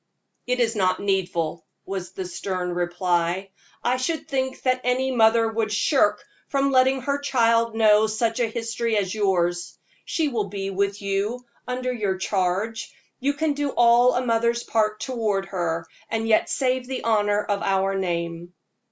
[0.47, 3.51] "It is not needful," was the stern reply.
[3.83, 6.15] "I should think that any mother would shrink
[6.47, 9.77] from letting her child know such a history as yours.
[10.03, 14.99] She will be with you under your charge you can do all a mother's part
[15.01, 18.55] toward her, and yet save the honor of our name."